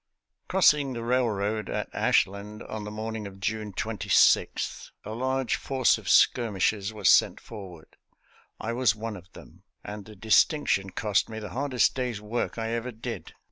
Crossing 0.47 0.93
the 0.93 1.03
railroad 1.03 1.69
at 1.69 1.87
Ashland 1.93 2.63
on 2.63 2.85
the 2.85 2.89
morn 2.89 3.15
ing 3.17 3.27
of 3.27 3.39
June 3.39 3.71
26, 3.71 4.91
a 5.05 5.11
large 5.11 5.57
force 5.57 5.99
of 5.99 6.09
skirmishers 6.09 6.91
was 6.91 7.07
sent 7.07 7.39
forward. 7.39 7.97
I 8.59 8.73
was 8.73 8.95
one 8.95 9.15
of 9.15 9.31
them, 9.33 9.61
and 9.83 10.05
the 10.05 10.15
dis 10.15 10.43
tinction 10.43 10.89
cost 10.95 11.29
me 11.29 11.37
the 11.37 11.49
hardest 11.49 11.93
day's 11.93 12.19
work 12.19 12.57
I 12.57 12.69
ever 12.69 12.91
did. 12.91 13.35